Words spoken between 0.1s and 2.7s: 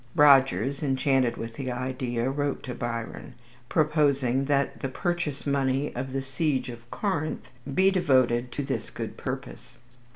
Rogers, enchanted with the idea, wrote